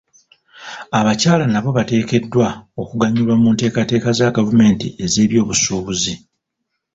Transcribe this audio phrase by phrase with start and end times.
[0.99, 2.47] Abakyala nabo bateekeddwa
[2.81, 6.13] okuganyulwa mu nteekateeka za gavumenti ez'ebyobusuubuzi.